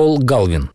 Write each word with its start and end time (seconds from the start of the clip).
Пол 0.00 0.16
Галвин. 0.18 0.70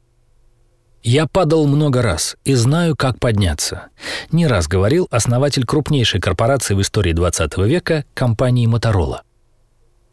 Я 1.01 1.25
падал 1.25 1.65
много 1.65 2.03
раз 2.03 2.37
и 2.45 2.53
знаю, 2.53 2.95
как 2.95 3.19
подняться. 3.19 3.87
Не 4.31 4.45
раз 4.45 4.67
говорил 4.67 5.07
основатель 5.09 5.65
крупнейшей 5.65 6.21
корпорации 6.21 6.75
в 6.75 6.81
истории 6.81 7.11
20 7.11 7.57
века 7.57 8.05
компании 8.13 8.67
Моторола. 8.67 9.23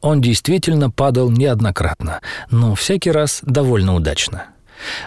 Он 0.00 0.22
действительно 0.22 0.90
падал 0.90 1.30
неоднократно, 1.30 2.22
но 2.50 2.74
всякий 2.74 3.10
раз 3.10 3.40
довольно 3.42 3.94
удачно. 3.94 4.46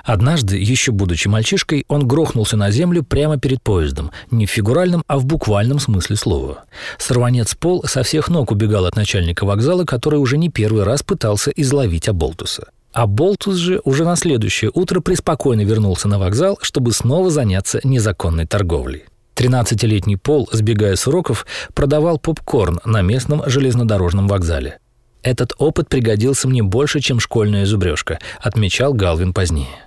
Однажды, 0.03 0.57
еще 0.57 0.91
будучи 0.91 1.27
мальчишкой, 1.27 1.83
он 1.87 2.07
грохнулся 2.07 2.57
на 2.57 2.69
землю 2.69 3.01
прямо 3.01 3.39
перед 3.39 3.63
поездом, 3.63 4.11
не 4.29 4.45
в 4.45 4.51
фигуральном, 4.51 5.03
а 5.07 5.17
в 5.17 5.25
буквальном 5.25 5.79
смысле 5.79 6.15
слова. 6.15 6.65
Сорванец 6.99 7.55
Пол 7.55 7.83
со 7.85 8.03
всех 8.03 8.29
ног 8.29 8.51
убегал 8.51 8.85
от 8.85 8.95
начальника 8.95 9.45
вокзала, 9.45 9.83
который 9.83 10.19
уже 10.19 10.37
не 10.37 10.49
первый 10.49 10.83
раз 10.83 11.01
пытался 11.01 11.49
изловить 11.49 12.07
Аболтуса. 12.07 12.67
А 12.95 13.07
Болтус 13.07 13.57
же 13.57 13.81
уже 13.83 14.05
на 14.05 14.15
следующее 14.15 14.71
утро 14.73 15.01
преспокойно 15.01 15.65
вернулся 15.65 16.07
на 16.07 16.17
вокзал, 16.17 16.57
чтобы 16.61 16.93
снова 16.93 17.29
заняться 17.29 17.81
незаконной 17.83 18.47
торговлей. 18.47 19.03
13-летний 19.35 20.15
Пол, 20.15 20.47
сбегая 20.53 20.95
с 20.95 21.05
уроков, 21.05 21.45
продавал 21.73 22.19
попкорн 22.19 22.79
на 22.85 23.01
местном 23.01 23.43
железнодорожном 23.47 24.29
вокзале. 24.29 24.79
Этот 25.23 25.51
опыт 25.57 25.89
пригодился 25.89 26.47
мне 26.47 26.63
больше, 26.63 27.01
чем 27.01 27.19
школьная 27.19 27.65
зубрежка, 27.65 28.19
отмечал 28.39 28.93
Галвин 28.93 29.33
позднее. 29.33 29.84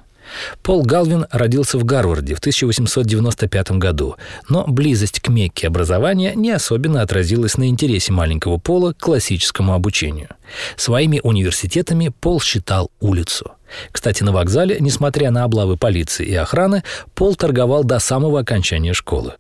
Пол 0.63 0.83
Галвин 0.83 1.27
родился 1.31 1.79
в 1.79 1.85
Гарварде 1.85 2.35
в 2.35 2.39
1895 2.39 3.73
году, 3.73 4.17
но 4.49 4.65
близость 4.67 5.21
к 5.21 5.29
Мекке 5.29 5.69
образования 5.69 6.35
не 6.35 6.51
особенно 6.51 7.03
отразилась 7.03 7.57
на 7.57 7.69
интересе 7.69 8.13
маленького 8.13 8.59
Пола 8.59 8.93
к 8.93 8.99
классическому 8.99 9.75
обучению. 9.75 10.29
Своими 10.77 11.21
университетами 11.23 12.13
Пол 12.21 12.41
считал 12.41 12.91
улицу. 13.01 13.53
Кстати, 13.93 14.23
на 14.23 14.33
вокзале, 14.33 14.79
несмотря 14.81 15.31
на 15.31 15.45
облавы 15.45 15.77
полиции 15.77 16.27
и 16.27 16.35
охраны, 16.35 16.83
Пол 17.15 17.35
торговал 17.35 17.85
до 17.85 17.99
самого 17.99 18.41
окончания 18.41 18.95
школы. 18.95 19.35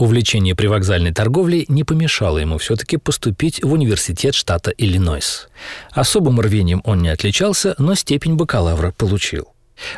Увлечение 0.00 0.54
привокзальной 0.54 1.12
торговлей 1.12 1.66
не 1.68 1.84
помешало 1.84 2.38
ему 2.38 2.56
все-таки 2.56 2.96
поступить 2.96 3.62
в 3.62 3.70
университет 3.70 4.34
штата 4.34 4.70
Иллинойс. 4.70 5.48
Особым 5.90 6.40
рвением 6.40 6.80
он 6.84 7.02
не 7.02 7.10
отличался, 7.10 7.74
но 7.76 7.94
степень 7.94 8.34
бакалавра 8.34 8.92
получил. 8.92 9.48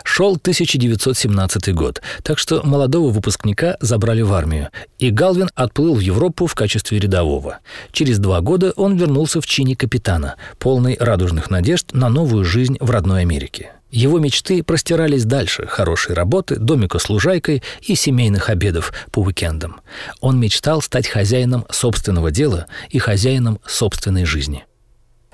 Шел 0.05 0.33
1917 0.33 1.75
год, 1.75 2.03
так 2.23 2.39
что 2.39 2.63
молодого 2.65 3.11
выпускника 3.11 3.77
забрали 3.81 4.23
в 4.23 4.33
армию, 4.33 4.69
и 4.99 5.11
Галвин 5.11 5.51
отплыл 5.55 5.95
в 5.95 6.01
Европу 6.01 6.47
в 6.47 6.55
качестве 6.55 6.99
рядового. 6.99 7.59
Через 7.93 8.19
два 8.19 8.41
года 8.41 8.73
он 8.77 8.97
вернулся 8.97 9.41
в 9.41 9.47
чине 9.47 9.77
капитана, 9.77 10.37
полный 10.59 10.97
радужных 10.99 11.51
надежд 11.51 11.93
на 11.93 12.09
новую 12.09 12.45
жизнь 12.45 12.77
в 12.81 12.91
родной 12.91 13.23
Америке. 13.23 13.73
Его 13.93 14.19
мечты 14.19 14.63
простирались 14.63 15.27
дальше 15.27 15.67
хорошей 15.67 16.15
работы, 16.15 16.57
домика 16.57 16.99
с 16.99 17.11
лужайкой 17.11 17.63
и 17.83 17.95
семейных 17.95 18.49
обедов 18.49 18.95
по 19.11 19.21
уикендам. 19.21 19.83
Он 20.21 20.41
мечтал 20.41 20.81
стать 20.81 21.09
хозяином 21.09 21.67
собственного 21.71 22.31
дела 22.31 22.67
и 22.89 22.99
хозяином 22.99 23.61
собственной 23.67 24.25
жизни. 24.25 24.65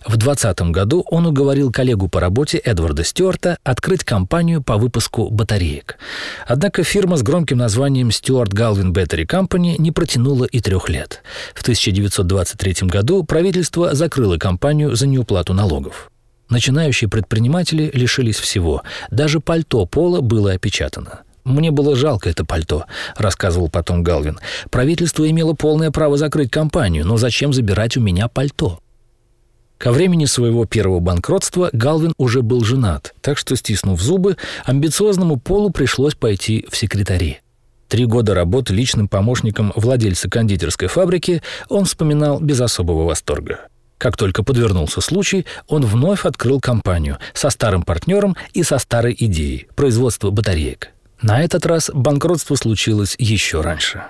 В 0.04 0.16
2020 0.16 0.70
году 0.70 1.04
он 1.10 1.26
уговорил 1.26 1.72
коллегу 1.72 2.08
по 2.08 2.20
работе 2.20 2.58
Эдварда 2.58 3.02
Стюарта 3.02 3.58
открыть 3.64 4.04
компанию 4.04 4.62
по 4.62 4.76
выпуску 4.76 5.28
батареек. 5.28 5.98
Однако 6.46 6.84
фирма 6.84 7.16
с 7.16 7.22
громким 7.22 7.58
названием 7.58 8.08
Stewart 8.08 8.50
Galvin 8.50 8.92
Battery 8.92 9.26
Company 9.26 9.74
не 9.78 9.90
протянула 9.90 10.44
и 10.44 10.60
трех 10.60 10.88
лет. 10.88 11.22
В 11.54 11.62
1923 11.62 12.88
году 12.88 13.24
правительство 13.24 13.94
закрыло 13.94 14.38
компанию 14.38 14.94
за 14.94 15.06
неуплату 15.06 15.52
налогов. 15.52 16.10
Начинающие 16.48 17.10
предприниматели 17.10 17.90
лишились 17.92 18.38
всего. 18.38 18.82
Даже 19.10 19.40
пальто 19.40 19.84
Пола 19.84 20.20
было 20.20 20.52
опечатано. 20.52 21.20
«Мне 21.44 21.70
было 21.70 21.96
жалко 21.96 22.28
это 22.28 22.44
пальто»,— 22.44 22.84
рассказывал 23.16 23.68
потом 23.68 24.02
Галвин. 24.02 24.38
«Правительство 24.70 25.28
имело 25.28 25.54
полное 25.54 25.90
право 25.90 26.16
закрыть 26.16 26.50
компанию, 26.50 27.06
но 27.06 27.16
зачем 27.16 27.52
забирать 27.52 27.96
у 27.96 28.00
меня 28.00 28.28
пальто?» 28.28 28.80
Ко 29.78 29.92
времени 29.92 30.24
своего 30.24 30.64
первого 30.64 30.98
банкротства 30.98 31.70
Галвин 31.72 32.12
уже 32.18 32.42
был 32.42 32.64
женат, 32.64 33.14
так 33.20 33.38
что, 33.38 33.54
стиснув 33.54 34.00
зубы, 34.02 34.36
амбициозному 34.64 35.38
Полу 35.38 35.70
пришлось 35.70 36.16
пойти 36.16 36.66
в 36.68 36.76
секретари. 36.76 37.38
Три 37.86 38.04
года 38.04 38.34
работы 38.34 38.74
личным 38.74 39.06
помощником 39.06 39.72
владельца 39.76 40.28
кондитерской 40.28 40.88
фабрики 40.88 41.42
он 41.68 41.84
вспоминал 41.84 42.40
без 42.40 42.60
особого 42.60 43.04
восторга. 43.04 43.68
Как 43.98 44.16
только 44.16 44.42
подвернулся 44.42 45.00
случай, 45.00 45.46
он 45.68 45.84
вновь 45.86 46.26
открыл 46.26 46.60
компанию 46.60 47.18
со 47.32 47.48
старым 47.48 47.82
партнером 47.82 48.36
и 48.52 48.64
со 48.64 48.78
старой 48.78 49.16
идеей– 49.18 49.68
производства 49.76 50.30
батареек. 50.30 50.90
На 51.22 51.42
этот 51.42 51.66
раз 51.66 51.90
банкротство 51.94 52.56
случилось 52.56 53.14
еще 53.18 53.60
раньше. 53.60 54.02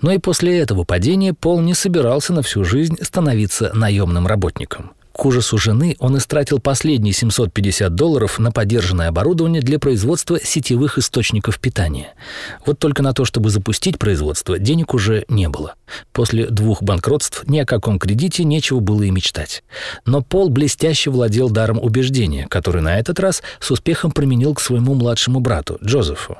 Но 0.00 0.12
и 0.12 0.18
после 0.18 0.58
этого 0.58 0.84
падения 0.84 1.32
Пол 1.32 1.60
не 1.60 1.74
собирался 1.74 2.32
на 2.32 2.42
всю 2.42 2.64
жизнь 2.64 2.96
становиться 3.02 3.72
наемным 3.74 4.26
работником– 4.26 4.92
к 5.12 5.24
ужасу 5.26 5.58
жены 5.58 5.96
он 5.98 6.16
истратил 6.16 6.58
последние 6.58 7.12
750 7.12 7.94
долларов 7.94 8.38
на 8.38 8.50
поддержанное 8.50 9.08
оборудование 9.08 9.62
для 9.62 9.78
производства 9.78 10.40
сетевых 10.42 10.98
источников 10.98 11.60
питания. 11.60 12.14
Вот 12.64 12.78
только 12.78 13.02
на 13.02 13.12
то, 13.12 13.24
чтобы 13.24 13.50
запустить 13.50 13.98
производство, 13.98 14.58
денег 14.58 14.94
уже 14.94 15.24
не 15.28 15.48
было. 15.48 15.74
После 16.12 16.46
двух 16.46 16.82
банкротств 16.82 17.44
ни 17.46 17.58
о 17.58 17.66
каком 17.66 17.98
кредите 17.98 18.44
нечего 18.44 18.80
было 18.80 19.02
и 19.02 19.10
мечтать. 19.10 19.62
Но 20.06 20.22
Пол 20.22 20.48
блестяще 20.48 21.10
владел 21.10 21.50
даром 21.50 21.78
убеждения, 21.78 22.46
который 22.48 22.82
на 22.82 22.98
этот 22.98 23.20
раз 23.20 23.42
с 23.60 23.70
успехом 23.70 24.12
применил 24.12 24.54
к 24.54 24.60
своему 24.60 24.94
младшему 24.94 25.40
брату, 25.40 25.78
Джозефу. 25.84 26.38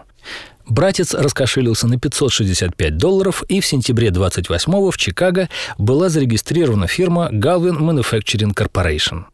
Братец 0.66 1.14
раскошелился 1.14 1.86
на 1.86 1.98
565 1.98 2.96
долларов, 2.96 3.42
и 3.48 3.60
в 3.60 3.66
сентябре 3.66 4.08
28-го 4.08 4.90
в 4.90 4.96
Чикаго 4.96 5.48
была 5.78 6.08
зарегистрирована 6.08 6.86
фирма 6.86 7.28
Galvin 7.32 7.78
Manufacturing 7.78 8.54
Corporation. 8.54 9.24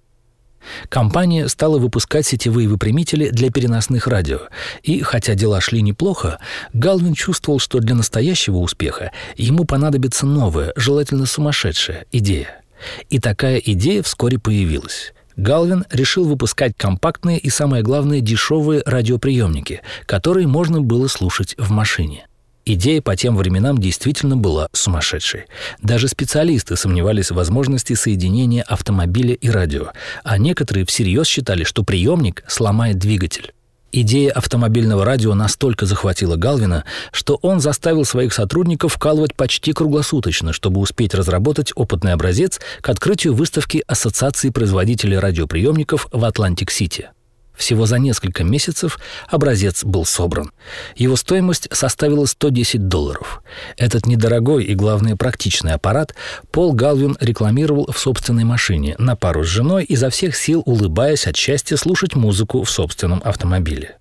Компания 0.88 1.48
стала 1.48 1.78
выпускать 1.78 2.26
сетевые 2.26 2.68
выпрямители 2.68 3.30
для 3.30 3.50
переносных 3.50 4.06
радио, 4.06 4.40
и, 4.82 5.00
хотя 5.02 5.34
дела 5.34 5.60
шли 5.60 5.82
неплохо, 5.82 6.38
Галвин 6.72 7.14
чувствовал, 7.14 7.58
что 7.58 7.78
для 7.78 7.94
настоящего 7.94 8.56
успеха 8.56 9.12
ему 9.36 9.64
понадобится 9.64 10.26
новая, 10.26 10.72
желательно 10.76 11.26
сумасшедшая 11.26 12.06
идея. 12.12 12.62
И 13.10 13.18
такая 13.18 13.58
идея 13.58 14.02
вскоре 14.02 14.38
появилась. 14.38 15.12
Галвин 15.38 15.84
решил 15.91 16.25
выпускать 16.25 16.72
компактные 16.76 17.38
и, 17.38 17.49
самое 17.49 17.84
главное, 17.84 18.21
дешевые 18.21 18.82
радиоприемники, 18.84 19.82
которые 20.04 20.49
можно 20.49 20.82
было 20.82 21.06
слушать 21.06 21.54
в 21.56 21.71
машине. 21.71 22.26
Идея 22.65 23.00
по 23.00 23.16
тем 23.16 23.37
временам 23.37 23.78
действительно 23.78 24.37
была 24.37 24.69
сумасшедшей. 24.72 25.44
Даже 25.81 26.09
специалисты 26.09 26.76
сомневались 26.76 27.31
в 27.31 27.37
возможности 27.37 27.94
соединения 27.94 28.62
автомобиля 28.62 29.34
и 29.34 29.49
радио, 29.49 29.93
а 30.25 30.38
некоторые 30.38 30.84
всерьез 30.84 31.28
считали, 31.28 31.62
что 31.62 31.84
приемник 31.84 32.43
сломает 32.49 32.99
двигатель. 32.99 33.53
Идея 33.91 34.32
автомобильного 34.32 35.04
радио 35.04 35.34
настолько 35.34 35.87
захватила 35.87 36.37
Галвина, 36.37 36.84
что 37.10 37.38
он 37.41 37.60
заставил 37.60 38.04
своих 38.04 38.34
сотрудников 38.34 38.94
вкалывать 38.94 39.34
почти 39.34 39.72
круглосуточно, 39.72 40.53
чтобы 40.53 40.81
успеть 40.81 41.15
разработать 41.15 41.72
опытный 41.75 42.12
образец 42.12 42.60
к 42.82 42.88
открытию 42.88 43.34
выставки 43.34 43.82
Ассоциации 43.87 44.50
производителей 44.50 45.19
радиоприемников 45.19 46.09
в 46.12 46.22
Атлантик-Сити. 46.25 47.10
Всего 47.58 47.86
за 47.86 47.98
несколько 47.98 48.44
месяцев 48.44 49.00
образец 49.26 49.84
был 49.84 50.04
собран. 50.04 50.52
Его 50.94 51.16
стоимость 51.16 51.69
составила 51.72 52.24
110 52.24 52.86
долларов. 52.86 53.42
Этот 53.76 54.06
недорогой 54.06 54.64
и, 54.64 54.74
главное, 54.74 55.16
практичный 55.16 55.72
аппарат 55.72 56.14
Пол 56.52 56.72
Галвин 56.72 57.16
рекламировал 57.20 57.91
в 57.91 57.98
собственной 57.98 58.44
машине 58.44 58.94
на 58.98 59.16
пару 59.16 59.42
с 59.42 59.48
женой, 59.48 59.84
изо 59.84 60.08
всех 60.08 60.36
сил 60.36 60.62
улыбаясь 60.66 61.26
от 61.26 61.36
счастья 61.36 61.76
слушать 61.76 62.14
музыку 62.14 62.62
в 62.62 62.70
собственном 62.70 63.20
автомобиле. 63.24 63.97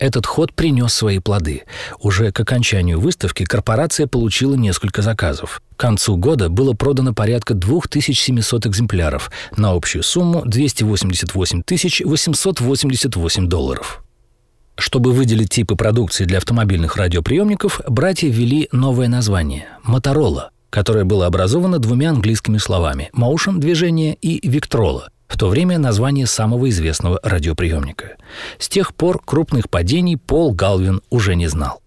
Этот 0.00 0.24
ход 0.24 0.54
принес 0.54 0.94
свои 0.94 1.18
плоды. 1.18 1.64
Уже 2.00 2.32
к 2.32 2.40
окончанию 2.40 2.98
выставки 2.98 3.44
корпорация 3.44 4.06
получила 4.06 4.54
несколько 4.54 5.02
заказов. 5.02 5.60
К 5.76 5.80
концу 5.80 6.16
года 6.16 6.48
было 6.48 6.72
продано 6.72 7.12
порядка 7.12 7.52
2700 7.52 8.66
экземпляров 8.66 9.30
на 9.58 9.72
общую 9.72 10.02
сумму 10.02 10.42
288 10.46 11.62
888 12.06 13.46
долларов. 13.46 14.02
Чтобы 14.78 15.12
выделить 15.12 15.50
типы 15.50 15.76
продукции 15.76 16.24
для 16.24 16.38
автомобильных 16.38 16.96
радиоприемников, 16.96 17.82
братья 17.86 18.28
ввели 18.28 18.70
новое 18.72 19.08
название– 19.08 19.68
«Моторола», 19.82 20.50
которое 20.70 21.04
было 21.04 21.26
образовано 21.26 21.78
двумя 21.78 22.08
английскими 22.08 22.56
словами– 22.56 23.10
«motion»– 23.14 23.58
движение 23.58 24.14
и 24.14 24.48
«виктрола» 24.48 25.10
в 25.30 25.38
то 25.38 25.48
время 25.48 25.78
название 25.78 26.26
самого 26.26 26.68
известного 26.68 27.20
радиоприемника. 27.22 28.16
С 28.58 28.68
тех 28.68 28.94
пор 28.94 29.22
крупных 29.24 29.70
падений 29.70 30.16
Пол 30.16 30.52
Галвин 30.52 31.00
уже 31.08 31.36
не 31.36 31.46
знал. 31.46 31.80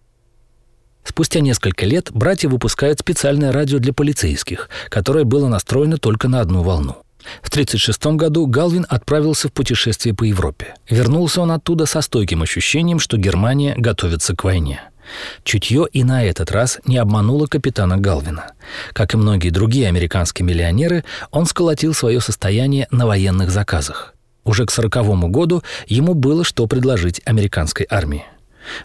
Спустя 1.03 1.41
несколько 1.41 1.85
лет 1.85 2.09
братья 2.13 2.47
выпускают 2.47 2.99
специальное 2.99 3.51
радио 3.51 3.79
для 3.79 3.91
полицейских, 3.91 4.69
которое 4.87 5.25
было 5.25 5.49
настроено 5.49 5.97
только 5.97 6.29
на 6.29 6.39
одну 6.39 6.63
волну. 6.63 6.95
В 7.41 7.49
1936 7.49 8.05
году 8.17 8.47
Галвин 8.47 8.85
отправился 8.87 9.49
в 9.49 9.53
путешествие 9.53 10.15
по 10.15 10.23
Европе. 10.23 10.75
Вернулся 10.89 11.41
он 11.41 11.51
оттуда 11.51 11.85
со 11.85 12.01
стойким 12.01 12.41
ощущением, 12.41 12.99
что 12.99 13.17
Германия 13.17 13.75
готовится 13.77 14.35
к 14.35 14.45
войне. 14.45 14.81
Чутье 15.43 15.87
и 15.91 16.03
на 16.03 16.23
этот 16.23 16.51
раз 16.51 16.79
не 16.85 16.97
обмануло 16.97 17.47
капитана 17.47 17.97
Галвина. 17.97 18.53
Как 18.93 19.13
и 19.13 19.17
многие 19.17 19.49
другие 19.49 19.87
американские 19.87 20.45
миллионеры, 20.45 21.03
он 21.31 21.45
сколотил 21.45 21.93
свое 21.93 22.21
состояние 22.21 22.87
на 22.91 23.05
военных 23.05 23.51
заказах. 23.51 24.13
Уже 24.43 24.65
к 24.65 24.71
сороковому 24.71 25.29
году 25.29 25.63
ему 25.87 26.13
было 26.13 26.43
что 26.43 26.67
предложить 26.67 27.21
американской 27.25 27.87
армии. 27.89 28.25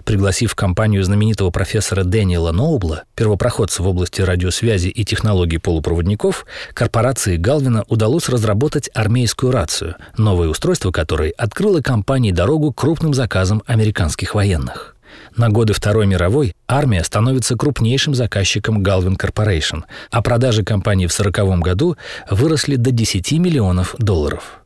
Пригласив 0.05 0.53
в 0.53 0.55
компанию 0.55 1.03
знаменитого 1.05 1.51
профессора 1.51 2.05
Дэниела 2.05 2.53
Ноубла, 2.53 3.05
первопроходца 3.15 3.83
в 3.83 3.89
области 3.89 4.21
радиосвязи 4.21 4.89
и 4.89 5.05
технологий 5.05 5.59
полупроводников, 5.59 6.47
корпорации 6.75 7.37
Галвина 7.37 7.85
удалось 7.89 8.29
разработать 8.29 8.91
армейскую 8.95 9.53
рацию, 9.53 9.97
новое 10.17 10.49
устройство 10.49 10.91
которой 10.91 11.31
открыло 11.31 11.81
компании 11.81 12.33
дорогу 12.33 12.73
крупным 12.73 13.15
заказам 13.15 13.63
американских 13.67 14.35
военных. 14.35 14.97
На 15.37 15.49
годы 15.49 15.73
Второй 15.73 16.07
мировой 16.07 16.55
армия 16.67 17.05
становится 17.05 17.57
крупнейшим 17.57 18.15
заказчиком 18.15 18.83
Galvin 18.83 19.17
Corporation, 19.17 19.85
а 20.11 20.23
продажи 20.23 20.65
компании 20.65 21.07
в 21.07 21.19
1940 21.19 21.61
году 21.61 21.97
выросли 22.31 22.77
до 22.77 22.91
10 22.91 23.33
миллионов 23.33 23.95
долларов. 23.99 24.61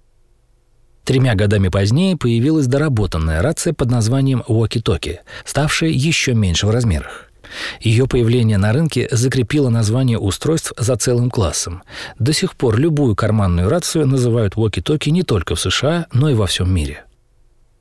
Тремя 1.04 1.34
годами 1.34 1.68
позднее 1.68 2.16
появилась 2.16 2.68
доработанная 2.68 3.42
рация 3.42 3.72
под 3.72 3.90
названием 3.90 4.44
Walkie-Talkie, 4.48 5.18
ставшая 5.44 5.90
еще 5.90 6.32
меньше 6.34 6.66
в 6.66 6.70
размерах. 6.70 7.28
Ее 7.80 8.06
появление 8.06 8.56
на 8.56 8.72
рынке 8.72 9.08
закрепило 9.10 9.68
название 9.68 10.18
устройств 10.18 10.72
за 10.78 10.96
целым 10.96 11.30
классом. 11.30 11.82
До 12.18 12.32
сих 12.32 12.56
пор 12.56 12.78
любую 12.78 13.16
карманную 13.16 13.68
рацию 13.68 14.06
называют 14.06 14.54
walkie-talkie 14.54 15.10
не 15.10 15.22
только 15.22 15.54
в 15.54 15.60
США, 15.60 16.06
но 16.12 16.30
и 16.30 16.34
во 16.34 16.46
всем 16.46 16.72
мире. 16.72 17.04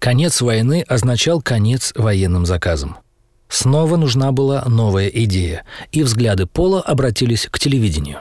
Конец 0.02 0.42
войны 0.42 0.84
означал 0.88 1.44
конец 1.44 1.94
военным 1.96 2.48
заказам. 2.48 2.98
Снова 3.50 3.98
нужна 3.98 4.32
была 4.32 4.66
новая 4.66 5.08
идея, 5.10 5.64
и 5.92 6.02
взгляды 6.02 6.48
Пола 6.48 6.82
обратились 6.82 7.48
к 7.52 7.60
телевидению. 7.60 8.18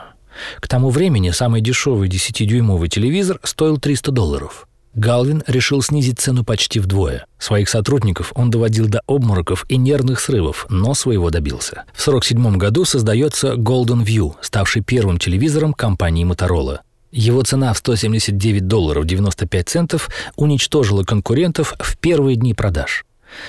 К 0.61 0.69
тому 0.69 0.91
времени 0.91 1.31
самый 1.31 1.63
дешевый 1.63 2.11
10-дюймовый 2.11 2.89
телевизор 2.89 3.41
стоил 3.45 3.79
300 3.79 4.13
долларов– 4.13 4.69
Галвин 4.95 5.45
решил 5.47 5.83
снизить 5.83 6.19
цену 6.19 6.45
почти 6.45 6.81
вдвое. 6.81 7.25
Своих 7.39 7.69
сотрудников 7.69 8.33
он 8.35 8.51
доводил 8.51 8.89
до 8.89 9.03
обмороков 9.07 9.65
и 9.69 9.77
нервных 9.77 10.19
срывов, 10.19 10.67
но 10.69 10.95
своего 10.95 11.31
добился. 11.31 11.85
В 11.95 12.09
1947 12.09 12.57
году 12.57 12.85
создается 12.85 13.53
Golden 13.55 14.05
View, 14.05 14.35
ставший 14.41 14.83
первым 14.83 15.19
телевизором 15.19 15.75
компании 15.75 16.27
Motorola. 16.27 16.81
Его 17.13 17.43
цена 17.43 17.73
в 17.73 17.79
179 17.79 18.67
долларов 18.67 19.05
95 19.05 19.69
центов 19.69 20.11
уничтожила 20.37 21.05
конкурентов 21.05 21.75
в 21.79 21.97
первые 21.99 22.37
дни 22.37 22.55
продаж. 22.55 23.05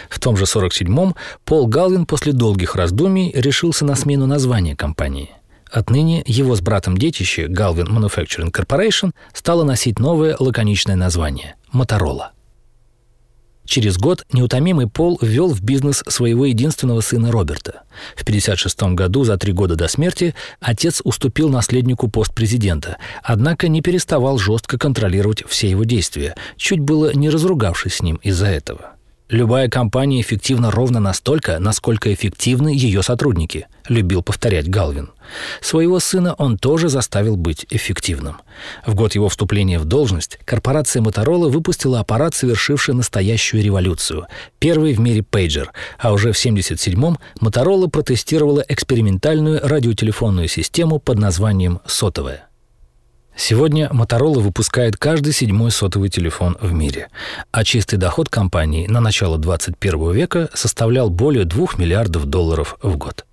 В 0.10 0.20
том 0.20 0.38
же 0.38 0.46
47-м 0.46 1.16
Пол 1.46 1.68
Галвин 1.68 2.06
после 2.06 2.34
долгих 2.34 2.76
раздумий 2.76 3.32
решился 3.34 3.86
на 3.86 3.96
смену 3.96 4.28
названия 4.28 4.76
компании– 4.76 5.32
Отныне 5.72 6.22
его 6.26 6.56
с 6.56 6.62
братом 6.62 6.98
детище 6.98 7.46
Galvin 7.48 7.88
Manufacturing 7.88 8.52
Corporation 8.52 9.12
стало 9.34 9.64
носить 9.64 10.00
новое 10.00 10.36
лаконичное 10.38 10.98
название– 10.98 11.56
«Моторола». 11.72 12.34
Через 13.72 13.98
год 13.98 14.26
неутомимый 14.34 14.88
Пол 14.88 15.18
ввел 15.22 15.48
в 15.48 15.62
бизнес 15.62 16.04
своего 16.06 16.46
единственного 16.46 17.00
сына 17.00 17.32
Роберта. 17.32 17.84
В 18.18 18.24
1956 18.24 18.82
году, 18.98 19.24
за 19.24 19.38
три 19.38 19.54
года 19.54 19.78
до 19.78 19.88
смерти, 19.88 20.36
отец 20.60 21.00
уступил 21.06 21.48
наследнику 21.48 22.10
пост 22.10 22.36
президента, 22.36 22.98
однако 23.24 23.70
не 23.70 23.82
переставал 23.82 24.38
жестко 24.38 24.78
контролировать 24.78 25.46
все 25.48 25.70
его 25.70 25.86
действия, 25.86 26.36
чуть 26.58 26.82
было 26.82 27.14
не 27.14 27.30
разругавшись 27.30 27.94
с 27.94 28.02
ним 28.02 28.18
из-за 28.18 28.48
этого. 28.48 28.96
Любая 29.32 29.70
компания 29.70 30.20
эффективна 30.20 30.72
ровно 30.72 31.00
настолько, 31.00 31.58
насколько 31.58 32.14
эффективны 32.14 32.68
ее 32.68 33.02
сотрудники, 33.02 33.68
любил 33.88 34.22
повторять 34.22 34.70
Галвин. 34.70 35.12
Своего 35.62 36.02
сына 36.02 36.34
он 36.34 36.58
тоже 36.58 36.90
заставил 36.90 37.38
быть 37.38 37.66
эффективным. 37.70 38.42
В 38.86 38.94
год 38.94 39.16
его 39.16 39.30
вступления 39.30 39.80
в 39.80 39.86
должность 39.86 40.38
корпорация 40.44 41.02
Моторола 41.02 41.48
выпустила 41.48 42.02
аппарат, 42.02 42.36
совершивший 42.36 42.94
настоящую 42.94 43.64
революцию. 43.64 44.28
Первый 44.60 44.94
в 44.94 45.00
мире 45.00 45.24
пейджер, 45.24 45.72
а 45.98 46.12
уже 46.12 46.34
в 46.34 46.36
1977-м 46.36 47.18
Моторола 47.40 47.88
протестировала 47.88 48.66
экспериментальную 48.68 49.62
радиотелефонную 49.64 50.50
систему 50.50 51.00
под 51.00 51.20
названием 51.20 51.80
«Сотовая». 51.86 52.51
Сегодня 53.36 53.90
Motorola 53.92 54.40
выпускает 54.40 54.98
каждый 54.98 55.34
седьмой 55.34 55.72
сотовый 55.72 56.10
телефон 56.10 56.58
в 56.62 56.74
мире, 56.74 57.10
а 57.52 57.64
чистый 57.64 57.98
доход 57.98 58.30
компании 58.30 58.88
на 58.88 59.00
начало 59.00 59.38
21 59.38 60.12
века 60.12 60.50
составлял 60.54 61.10
более 61.10 61.46
2 61.46 61.68
миллиардов 61.78 62.26
долларов 62.26 62.78
в 62.82 62.98
год. 62.98 63.26